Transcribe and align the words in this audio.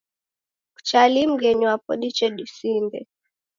Kucha 0.75 1.01
lii 1.13 1.27
mghenyi 1.31 1.65
wapo 1.69 1.91
diche 2.01 2.27
disinde? 2.37 2.99